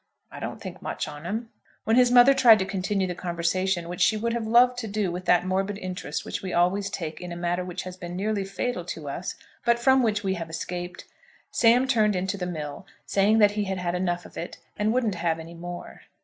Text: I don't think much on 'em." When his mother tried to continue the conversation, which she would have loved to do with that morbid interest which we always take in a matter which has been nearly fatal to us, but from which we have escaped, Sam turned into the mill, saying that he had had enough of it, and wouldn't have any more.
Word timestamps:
I 0.31 0.39
don't 0.39 0.59
think 0.59 0.81
much 0.81 1.07
on 1.07 1.27
'em." 1.27 1.49
When 1.83 1.95
his 1.95 2.09
mother 2.09 2.33
tried 2.33 2.57
to 2.57 2.65
continue 2.65 3.05
the 3.05 3.13
conversation, 3.13 3.87
which 3.87 4.01
she 4.01 4.17
would 4.17 4.33
have 4.33 4.47
loved 4.47 4.79
to 4.79 4.87
do 4.87 5.11
with 5.11 5.25
that 5.25 5.45
morbid 5.45 5.77
interest 5.77 6.25
which 6.25 6.41
we 6.41 6.51
always 6.51 6.89
take 6.89 7.21
in 7.21 7.31
a 7.31 7.35
matter 7.35 7.63
which 7.63 7.83
has 7.83 7.97
been 7.97 8.15
nearly 8.15 8.43
fatal 8.43 8.83
to 8.85 9.07
us, 9.09 9.35
but 9.63 9.77
from 9.77 10.01
which 10.01 10.23
we 10.23 10.33
have 10.33 10.49
escaped, 10.49 11.05
Sam 11.51 11.87
turned 11.87 12.15
into 12.15 12.35
the 12.35 12.47
mill, 12.47 12.87
saying 13.05 13.37
that 13.37 13.51
he 13.51 13.65
had 13.65 13.77
had 13.77 13.93
enough 13.93 14.25
of 14.25 14.39
it, 14.39 14.57
and 14.75 14.91
wouldn't 14.91 15.13
have 15.21 15.37
any 15.37 15.53
more. 15.53 16.01